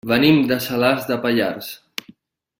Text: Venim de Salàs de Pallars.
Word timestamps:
Venim 0.11 0.39
de 0.51 0.57
Salàs 0.67 1.05
de 1.11 1.19
Pallars. 1.27 1.71